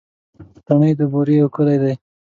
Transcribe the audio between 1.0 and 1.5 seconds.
بوري يو